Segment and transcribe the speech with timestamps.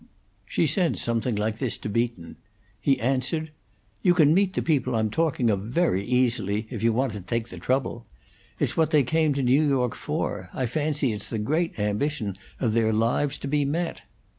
[0.47, 2.37] She said something like this to Beaton.
[2.79, 3.51] He answered:
[4.01, 7.49] "You can meet the people I'm talking of very easily, if you want to take
[7.49, 8.07] the trouble.
[8.57, 10.49] It's what they came to New York for.
[10.55, 14.01] I fancy it's the great ambition of their lives to be met."